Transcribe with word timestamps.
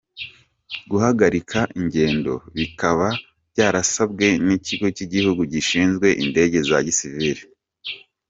Guhagarika 0.89 1.59
ingendo 1.79 2.33
bikaba 2.57 3.07
byarasabwe 3.53 4.27
n’Ikigo 4.45 4.87
cy’igihugu 4.95 5.41
gishinzwe 5.53 6.07
indege 6.23 6.57
za 6.69 6.79
Gisivile. 6.87 7.41